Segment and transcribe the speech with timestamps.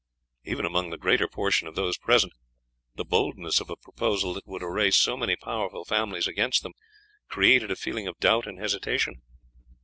[0.43, 2.33] Even among the greater portion of those present
[2.95, 6.73] the boldness of a proposal that would array so many powerful families against them
[7.27, 9.21] created a feeling of doubt and hesitation.